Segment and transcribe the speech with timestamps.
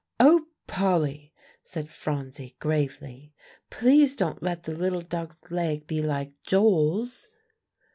[0.19, 1.31] "Oh, Polly!"
[1.61, 3.33] said Phronsie gravely,
[3.69, 7.27] "please don't let the little duck's leg be like Joel's."